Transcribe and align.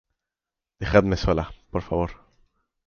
dejadme 0.79 1.15
sola, 1.15 1.53
por 1.69 1.83
favor 1.83 2.11